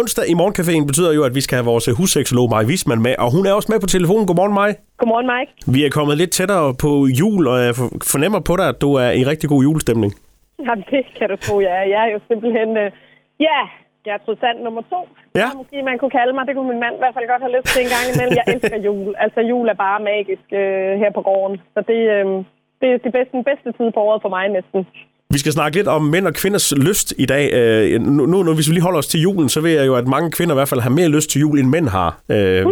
Onsdag 0.00 0.24
i 0.32 0.34
Morgencaféen 0.40 0.84
betyder 0.90 1.12
jo, 1.18 1.22
at 1.28 1.34
vi 1.38 1.42
skal 1.46 1.56
have 1.58 1.68
vores 1.72 1.86
husseksolog 1.98 2.46
Maj 2.54 2.64
Wisman 2.70 3.02
med, 3.06 3.14
og 3.24 3.28
hun 3.36 3.42
er 3.48 3.52
også 3.58 3.68
med 3.72 3.78
på 3.84 3.88
telefonen. 3.96 4.24
Godmorgen, 4.28 4.54
Maj. 4.60 4.70
Godmorgen, 5.00 5.28
Mike. 5.34 5.50
Vi 5.74 5.80
er 5.86 5.90
kommet 5.98 6.14
lidt 6.22 6.32
tættere 6.38 6.66
på 6.84 6.90
jul, 7.20 7.42
og 7.52 7.56
jeg 7.66 7.74
fornemmer 8.14 8.40
på 8.48 8.54
dig, 8.60 8.66
at 8.72 8.78
du 8.84 8.90
er 9.04 9.10
i 9.20 9.22
rigtig 9.30 9.48
god 9.52 9.60
julestemning. 9.66 10.10
Jamen, 10.66 10.84
det 10.92 11.02
kan 11.18 11.26
du 11.32 11.36
tro, 11.46 11.54
jeg 11.66 11.74
er. 11.80 11.86
Jeg 11.94 12.00
er 12.06 12.10
jo 12.14 12.20
simpelthen... 12.30 12.68
Øh, 12.82 12.88
ja, 13.46 13.58
jeg 14.06 14.12
er 14.16 14.22
trods 14.26 14.42
alt 14.48 14.60
nummer 14.66 14.82
to. 14.92 15.00
Ja. 15.40 15.48
Så 15.50 15.56
Måske 15.60 15.76
man 15.90 15.96
kunne 16.00 16.14
kalde 16.18 16.32
mig. 16.36 16.42
Det 16.48 16.54
kunne 16.56 16.70
min 16.72 16.82
mand 16.84 16.94
i 16.98 17.02
hvert 17.02 17.14
fald 17.16 17.28
godt 17.32 17.42
have 17.44 17.54
lyst 17.56 17.68
til 17.74 17.82
en 17.84 17.92
gang 17.94 18.04
imellem. 18.12 18.34
Jeg 18.40 18.46
elsker 18.54 18.78
jul. 18.88 19.14
Altså, 19.24 19.40
jul 19.50 19.66
er 19.72 19.78
bare 19.86 19.98
magisk 20.12 20.46
øh, 20.62 20.92
her 21.02 21.10
på 21.18 21.22
gården. 21.28 21.56
Så 21.74 21.80
det, 21.90 22.00
øh, 22.16 22.26
det 22.80 22.88
er 22.94 22.98
det 23.06 23.12
bedste, 23.16 23.32
den 23.38 23.46
bedste 23.50 23.68
tid 23.78 23.88
på 23.94 24.00
året 24.08 24.20
for 24.24 24.30
mig 24.36 24.44
næsten. 24.58 24.80
Vi 25.30 25.38
skal 25.38 25.52
snakke 25.52 25.76
lidt 25.76 25.88
om 25.88 26.02
mænd 26.02 26.26
og 26.26 26.34
kvinders 26.34 26.66
lyst 26.88 27.08
i 27.18 27.26
dag. 27.26 27.44
Øh, 27.52 28.00
nu, 28.00 28.26
nu, 28.26 28.54
hvis 28.54 28.68
vi 28.68 28.74
lige 28.74 28.86
holder 28.88 28.98
os 28.98 29.06
til 29.06 29.20
julen, 29.20 29.48
så 29.48 29.60
ved 29.60 29.72
jeg 29.78 29.86
jo, 29.86 29.94
at 30.02 30.06
mange 30.06 30.30
kvinder 30.36 30.54
i 30.54 30.58
hvert 30.58 30.68
fald 30.72 30.80
har 30.80 30.90
mere 30.90 31.08
lyst 31.16 31.30
til 31.30 31.40
jul, 31.40 31.58
end 31.58 31.68
mænd 31.76 31.88
har. 31.88 32.10
Øh, 32.34 32.66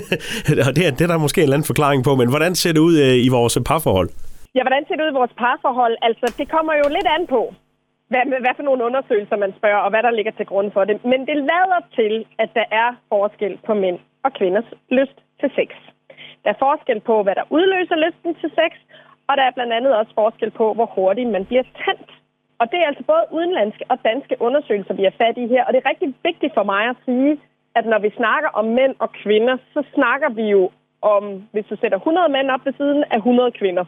og 0.68 0.72
det 0.76 0.82
er, 0.86 0.90
det 0.96 1.02
er 1.06 1.10
der 1.12 1.18
måske 1.26 1.38
en 1.38 1.42
eller 1.42 1.56
anden 1.56 1.70
forklaring 1.72 2.00
på, 2.04 2.12
men 2.20 2.28
hvordan 2.28 2.54
ser 2.54 2.72
det 2.76 2.82
ud 2.88 2.94
øh, 3.06 3.26
i 3.26 3.28
vores 3.36 3.58
parforhold? 3.70 4.08
Ja, 4.56 4.62
hvordan 4.66 4.82
ser 4.84 4.94
det 4.96 5.04
ud 5.06 5.12
i 5.14 5.20
vores 5.20 5.34
parforhold? 5.42 5.94
Altså, 6.08 6.26
det 6.38 6.46
kommer 6.54 6.72
jo 6.80 6.86
lidt 6.96 7.08
an 7.16 7.24
på, 7.34 7.42
hvad, 8.10 8.22
hvad 8.44 8.54
for 8.56 8.64
nogle 8.68 8.84
undersøgelser 8.88 9.36
man 9.44 9.52
spørger, 9.58 9.80
og 9.84 9.90
hvad 9.90 10.02
der 10.06 10.12
ligger 10.18 10.32
til 10.36 10.46
grund 10.50 10.68
for 10.76 10.82
det. 10.88 10.96
Men 11.12 11.20
det 11.28 11.36
lader 11.50 11.80
til, 11.98 12.14
at 12.42 12.50
der 12.58 12.66
er 12.82 12.90
forskel 13.12 13.54
på 13.66 13.72
mænd 13.84 13.98
og 14.24 14.30
kvinders 14.38 14.68
lyst 14.98 15.18
til 15.40 15.50
sex. 15.58 15.70
Der 16.44 16.50
er 16.50 16.62
forskel 16.66 17.00
på, 17.10 17.14
hvad 17.22 17.34
der 17.38 17.44
udløser 17.56 17.96
lysten 18.06 18.30
til 18.40 18.50
sex, 18.60 18.72
og 19.28 19.36
der 19.36 19.42
er 19.42 19.56
blandt 19.56 19.72
andet 19.72 19.96
også 19.96 20.12
forskel 20.14 20.50
på, 20.50 20.74
hvor 20.74 20.86
hurtigt 20.96 21.30
man 21.30 21.44
bliver 21.44 21.62
tændt. 21.84 22.10
Og 22.60 22.70
det 22.70 22.78
er 22.80 22.86
altså 22.86 23.04
både 23.04 23.24
udenlandske 23.30 23.84
og 23.88 23.98
danske 24.04 24.36
undersøgelser, 24.40 24.94
vi 24.94 25.04
har 25.04 25.14
fat 25.22 25.36
i 25.38 25.46
her. 25.46 25.64
Og 25.64 25.72
det 25.72 25.80
er 25.80 25.90
rigtig 25.90 26.14
vigtigt 26.22 26.54
for 26.54 26.62
mig 26.62 26.84
at 26.88 26.96
sige, 27.04 27.40
at 27.74 27.86
når 27.86 27.98
vi 27.98 28.10
snakker 28.20 28.48
om 28.48 28.64
mænd 28.64 28.94
og 28.98 29.12
kvinder, 29.12 29.56
så 29.74 29.82
snakker 29.94 30.28
vi 30.28 30.42
jo 30.42 30.70
om, 31.02 31.24
hvis 31.52 31.66
du 31.70 31.76
sætter 31.76 31.98
100 31.98 32.28
mænd 32.28 32.50
op 32.50 32.66
ved 32.66 32.72
siden 32.72 33.04
af 33.10 33.16
100 33.16 33.52
kvinder, 33.52 33.84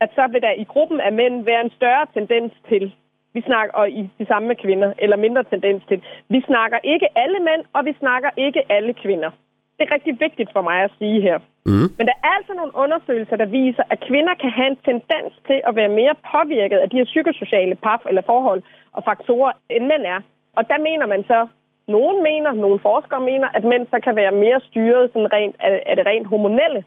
at 0.00 0.10
så 0.14 0.26
vil 0.32 0.42
der 0.42 0.52
i 0.52 0.64
gruppen 0.64 1.00
af 1.00 1.12
mænd 1.12 1.44
være 1.44 1.64
en 1.64 1.70
større 1.70 2.06
tendens 2.14 2.52
til, 2.68 2.94
vi 3.34 3.40
snakker, 3.40 3.74
og 3.74 3.90
i 3.90 4.10
de 4.18 4.26
samme 4.26 4.48
med 4.48 4.56
kvinder, 4.56 4.92
eller 4.98 5.16
mindre 5.16 5.44
tendens 5.44 5.82
til, 5.88 6.02
vi 6.28 6.40
snakker 6.46 6.78
ikke 6.84 7.08
alle 7.18 7.38
mænd, 7.40 7.62
og 7.72 7.84
vi 7.84 7.94
snakker 7.98 8.30
ikke 8.36 8.72
alle 8.72 8.92
kvinder. 8.94 9.30
Det 9.76 9.82
er 9.84 9.94
rigtig 9.94 10.14
vigtigt 10.20 10.50
for 10.52 10.62
mig 10.68 10.78
at 10.82 10.90
sige 10.98 11.20
her. 11.20 11.38
Mm. 11.66 11.88
Men 11.98 12.04
der 12.10 12.16
er 12.26 12.32
altså 12.38 12.52
nogle 12.54 12.76
undersøgelser, 12.84 13.36
der 13.36 13.54
viser, 13.60 13.82
at 13.90 14.04
kvinder 14.08 14.34
kan 14.42 14.50
have 14.58 14.70
en 14.72 14.78
tendens 14.88 15.32
til 15.48 15.58
at 15.68 15.76
være 15.76 15.96
mere 16.00 16.14
påvirket 16.32 16.78
af 16.78 16.90
de 16.90 16.96
her 16.96 17.04
psykosociale 17.12 17.74
par 17.74 18.02
eller 18.08 18.22
forhold 18.32 18.62
og 18.96 19.02
faktorer, 19.04 19.52
end 19.70 19.84
mænd 19.92 20.04
er. 20.14 20.20
Og 20.58 20.62
der 20.70 20.78
mener 20.88 21.06
man 21.06 21.22
så, 21.32 21.40
nogen 21.88 22.22
mener, 22.28 22.52
nogle 22.52 22.78
forskere 22.88 23.20
mener, 23.20 23.48
at 23.56 23.64
mænd 23.64 23.86
så 23.92 23.98
kan 24.04 24.16
være 24.16 24.32
mere 24.44 24.60
styret 24.68 25.10
sådan 25.12 25.32
rent, 25.32 25.56
af, 25.60 25.96
det 25.96 26.06
rent 26.06 26.26
hormonelle. 26.26 26.84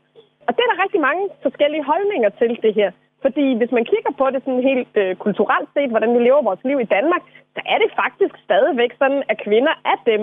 Og 0.48 0.52
det 0.56 0.62
er 0.64 0.72
der 0.72 0.84
rigtig 0.84 1.02
mange 1.02 1.24
forskellige 1.46 1.84
holdninger 1.92 2.30
til 2.30 2.52
det 2.66 2.74
her. 2.80 2.92
Fordi 3.22 3.46
hvis 3.60 3.72
man 3.78 3.86
kigger 3.92 4.12
på 4.18 4.26
det 4.34 4.42
sådan 4.46 4.68
helt 4.72 4.94
øh, 5.04 5.16
kulturelt 5.26 5.70
set, 5.76 5.90
hvordan 5.90 6.14
vi 6.16 6.20
lever 6.28 6.48
vores 6.50 6.64
liv 6.70 6.78
i 6.82 6.92
Danmark, 6.96 7.24
så 7.56 7.62
er 7.74 7.78
det 7.84 7.90
faktisk 8.04 8.36
stadigvæk 8.48 8.92
sådan, 9.02 9.24
at 9.32 9.42
kvinder 9.46 9.74
er 9.92 9.98
dem, 10.12 10.22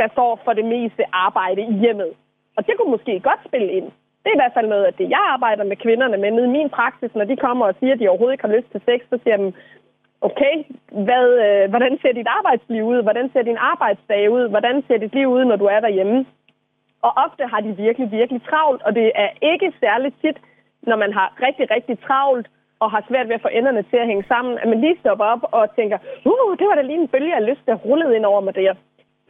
der 0.00 0.08
står 0.12 0.40
for 0.44 0.52
det 0.52 0.64
meste 0.64 1.02
arbejde 1.12 1.62
i 1.62 1.74
hjemmet. 1.82 2.12
Og 2.56 2.66
det 2.66 2.74
kunne 2.76 2.90
måske 2.90 3.20
godt 3.20 3.40
spille 3.48 3.72
ind. 3.72 3.88
Det 4.22 4.30
er 4.30 4.36
i 4.38 4.42
hvert 4.42 4.56
fald 4.56 4.68
noget 4.68 4.84
af 4.84 4.94
det, 4.94 5.10
jeg 5.10 5.24
arbejder 5.34 5.64
med 5.64 5.76
kvinderne 5.76 6.16
med 6.16 6.30
nede 6.30 6.48
i 6.48 6.56
min 6.58 6.70
praksis, 6.70 7.14
når 7.14 7.24
de 7.24 7.36
kommer 7.36 7.66
og 7.66 7.74
siger, 7.80 7.92
at 7.92 8.00
de 8.00 8.08
overhovedet 8.08 8.34
ikke 8.34 8.46
har 8.46 8.56
lyst 8.56 8.70
til 8.72 8.80
sex, 8.88 9.00
så 9.10 9.18
siger 9.22 9.36
de, 9.36 9.42
dem, 9.42 9.52
okay, 10.20 10.54
hvad, 11.06 11.26
øh, 11.44 11.70
hvordan 11.70 11.98
ser 12.02 12.12
dit 12.12 12.26
arbejdsliv 12.38 12.84
ud? 12.84 13.02
Hvordan 13.02 13.30
ser 13.32 13.42
din 13.42 13.56
arbejdsdag 13.72 14.30
ud? 14.30 14.48
Hvordan 14.48 14.84
ser 14.86 14.98
dit 14.98 15.14
liv 15.14 15.28
ud, 15.28 15.44
når 15.44 15.56
du 15.56 15.64
er 15.64 15.80
derhjemme? 15.80 16.26
Og 17.02 17.12
ofte 17.24 17.42
har 17.52 17.60
de 17.60 17.76
virkelig, 17.76 18.10
virkelig 18.10 18.40
travlt, 18.50 18.82
og 18.82 18.94
det 18.94 19.12
er 19.14 19.30
ikke 19.52 19.72
særligt 19.80 20.16
tit, 20.22 20.38
når 20.82 20.96
man 20.96 21.12
har 21.12 21.28
rigtig, 21.46 21.70
rigtig 21.70 21.98
travlt 22.06 22.46
og 22.80 22.90
har 22.90 23.04
svært 23.08 23.28
ved 23.28 23.34
at 23.34 23.42
få 23.42 23.48
enderne 23.48 23.82
til 23.82 23.96
at 23.96 24.06
hænge 24.06 24.24
sammen, 24.28 24.58
at 24.58 24.68
man 24.68 24.80
lige 24.80 25.00
stopper 25.00 25.24
op 25.24 25.42
og 25.52 25.76
tænker, 25.76 25.98
uh, 26.24 26.58
det 26.58 26.66
var 26.68 26.74
da 26.74 26.82
lige 26.82 27.00
en 27.00 27.08
bølge 27.08 27.36
af 27.36 27.46
lyst, 27.46 27.66
der 27.66 27.74
rullede 27.74 28.16
ind 28.16 28.24
over 28.24 28.40
mig 28.40 28.54
der. 28.54 28.74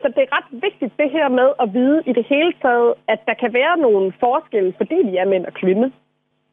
Så 0.00 0.08
det 0.08 0.22
er 0.22 0.36
ret 0.36 0.62
vigtigt 0.62 0.98
det 0.98 1.10
her 1.10 1.28
med 1.28 1.48
at 1.60 1.74
vide 1.74 2.02
i 2.06 2.12
det 2.12 2.26
hele 2.26 2.52
taget, 2.62 2.94
at 3.08 3.20
der 3.26 3.34
kan 3.34 3.52
være 3.52 3.76
nogle 3.76 4.12
forskelle, 4.20 4.74
fordi 4.76 4.94
vi 4.94 5.16
er 5.16 5.24
mænd 5.24 5.46
og 5.46 5.52
kvinde. 5.52 5.92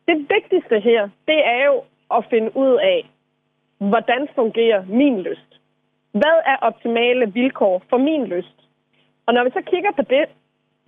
Det 0.08 0.18
vigtigste 0.36 0.80
her, 0.80 1.10
det 1.28 1.40
er 1.46 1.66
jo 1.66 1.84
at 2.18 2.26
finde 2.30 2.58
ud 2.58 2.74
af, 2.76 3.10
hvordan 3.78 4.28
fungerer 4.36 4.86
min 4.86 5.22
lyst? 5.22 5.60
Hvad 6.12 6.38
er 6.46 6.58
optimale 6.62 7.34
vilkår 7.34 7.82
for 7.90 7.98
min 7.98 8.26
lyst? 8.26 8.58
Og 9.26 9.34
når 9.34 9.44
vi 9.44 9.50
så 9.50 9.62
kigger 9.62 9.92
på 9.92 10.02
det, 10.02 10.26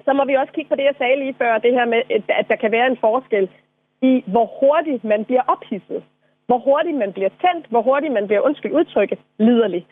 så 0.06 0.14
må 0.14 0.26
vi 0.26 0.34
også 0.34 0.54
kigge 0.54 0.70
på 0.70 0.76
det, 0.76 0.84
jeg 0.84 0.96
sagde 0.98 1.20
lige 1.20 1.36
før, 1.38 1.58
det 1.58 1.74
her 1.74 1.86
med, 1.86 2.02
at 2.30 2.48
der 2.48 2.56
kan 2.56 2.72
være 2.72 2.88
en 2.88 2.98
forskel 2.98 3.50
i, 4.02 4.24
hvor 4.28 4.46
hurtigt 4.60 5.04
man 5.04 5.26
bliver 5.26 5.42
ophidset. 5.48 6.04
Hvor 6.48 6.60
hurtigt 6.68 6.98
man 7.04 7.12
bliver 7.14 7.32
tændt, 7.44 7.66
hvor 7.72 7.82
hurtigt 7.82 8.14
man 8.14 8.28
bliver, 8.28 8.42
undskyld 8.42 8.74
udtrykket, 8.80 9.20
liderlig. 9.40 9.86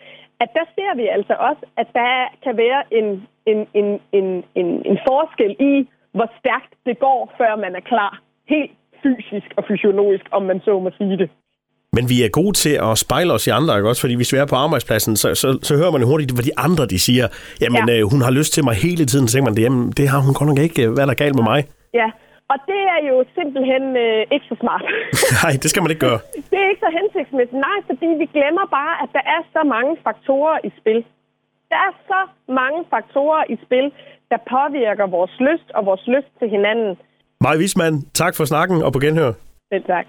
At 0.43 0.49
der 0.57 0.65
ser 0.75 0.91
vi 0.95 1.05
altså 1.07 1.33
også, 1.49 1.63
at 1.77 1.87
der 1.93 2.13
kan 2.43 2.57
være 2.57 2.81
en, 2.99 3.07
en, 3.51 3.59
en, 3.79 3.87
en, 4.17 4.27
en, 4.59 4.67
en 4.89 4.97
forskel 5.07 5.55
i, 5.71 5.73
hvor 6.15 6.29
stærkt 6.39 6.73
det 6.85 6.99
går, 6.99 7.33
før 7.37 7.55
man 7.55 7.75
er 7.75 7.83
klar. 7.91 8.21
Helt 8.49 8.71
fysisk 9.03 9.49
og 9.57 9.63
fysiologisk, 9.67 10.25
om 10.31 10.41
man 10.41 10.59
så 10.65 10.79
må 10.79 10.89
sige 10.97 11.17
det. 11.17 11.29
Men 11.95 12.09
vi 12.09 12.23
er 12.23 12.29
gode 12.29 12.53
til 12.63 12.75
at 12.87 12.97
spejle 12.97 13.33
os 13.33 13.47
i 13.47 13.49
andre, 13.49 13.77
ikke 13.77 13.89
også? 13.89 14.01
Fordi 14.01 14.15
hvis 14.15 14.33
vi 14.33 14.37
er 14.37 14.45
på 14.45 14.55
arbejdspladsen, 14.55 15.15
så, 15.15 15.35
så, 15.35 15.59
så 15.61 15.77
hører 15.77 15.91
man 15.91 16.01
jo 16.01 16.07
hurtigt, 16.07 16.31
hvad 16.31 16.43
de 16.43 16.57
andre 16.57 16.85
de 16.85 16.99
siger. 16.99 17.27
Jamen, 17.61 17.89
ja. 17.89 17.99
øh, 17.99 18.11
hun 18.11 18.21
har 18.21 18.31
lyst 18.31 18.53
til 18.53 18.63
mig 18.63 18.75
hele 18.75 19.05
tiden. 19.05 19.27
Så 19.27 19.33
tænker 19.33 19.51
man, 19.51 19.59
jamen, 19.63 19.91
det 19.91 20.09
har 20.09 20.19
hun 20.25 20.33
godt 20.33 20.47
nok 20.49 20.59
ikke. 20.59 20.87
Hvad 20.87 21.03
er 21.03 21.05
der 21.05 21.13
galt 21.13 21.35
med 21.35 21.43
mig? 21.43 21.59
Ja, 21.93 22.07
og 22.51 22.57
det 22.69 22.81
er 22.95 22.99
jo 23.09 23.15
simpelthen 23.37 23.83
øh, 24.05 24.21
ikke 24.33 24.47
så 24.51 24.55
smart. 24.63 24.83
Nej, 25.41 25.51
det 25.61 25.67
skal 25.71 25.81
man 25.83 25.91
ikke 25.93 26.05
gøre. 26.09 26.19
det 26.51 26.57
er 26.63 26.67
ikke 26.71 26.85
så 26.87 26.91
hensigtsmæssigt. 26.99 27.59
Nej, 27.67 27.77
fordi 27.89 28.07
vi 28.21 28.25
glemmer 28.37 28.65
bare, 28.79 28.93
at 29.03 29.09
der 29.17 29.23
er 29.35 29.41
så 29.55 29.61
mange 29.75 29.93
faktorer 30.07 30.57
i 30.67 30.71
spil. 30.79 30.99
Der 31.71 31.79
er 31.87 31.93
så 32.11 32.19
mange 32.61 32.79
faktorer 32.93 33.43
i 33.53 33.55
spil, 33.65 33.87
der 34.31 34.39
påvirker 34.55 35.05
vores 35.17 35.35
lyst 35.47 35.67
og 35.77 35.81
vores 35.89 36.03
lyst 36.15 36.31
til 36.39 36.47
hinanden. 36.55 36.91
Maj 37.45 37.55
Wisman, 37.61 37.95
tak 38.21 38.33
for 38.37 38.45
snakken 38.45 38.77
og 38.85 38.93
på 38.93 38.99
genhør. 38.99 39.31
Selv 39.73 39.85
tak. 39.95 40.05